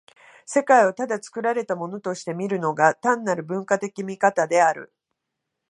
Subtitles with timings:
[0.47, 4.91] 世界をただ作られたものとして見るのが、単なる文化的見方である。